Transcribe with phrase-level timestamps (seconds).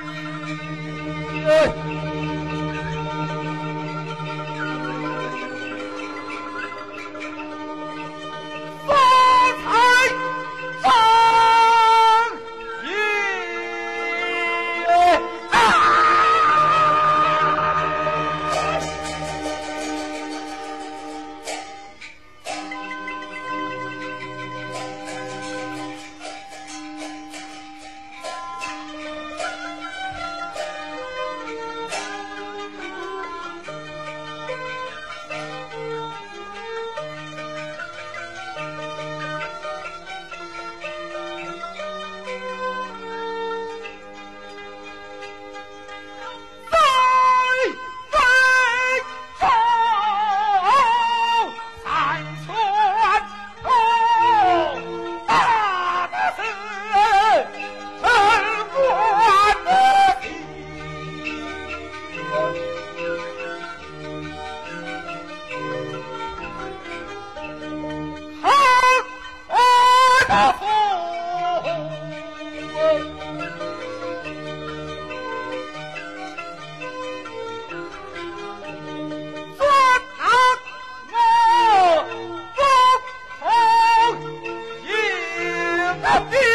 [1.32, 2.50] 「ヒロイ」。
[70.32, 70.62] 他好，
[79.58, 79.66] 做
[80.16, 80.22] 他
[81.10, 81.14] 我
[82.54, 82.60] 做
[83.40, 83.42] 好
[84.84, 84.86] 一
[86.38, 86.49] 个。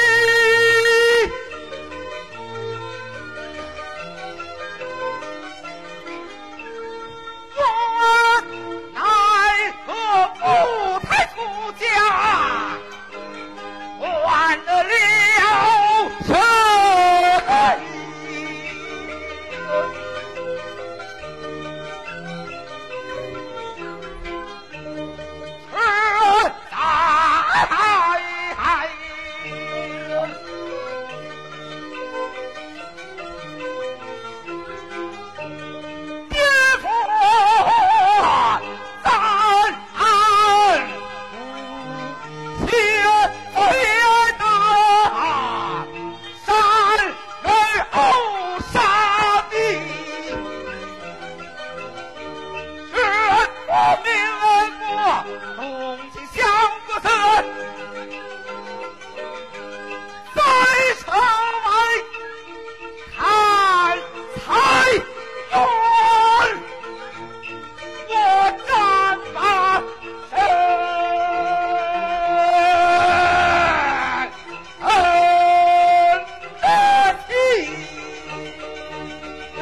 [19.67, 20.04] Okay.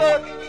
[0.04, 0.43] look.